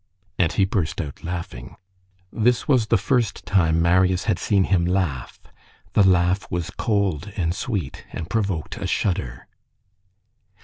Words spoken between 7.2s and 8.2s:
and sweet,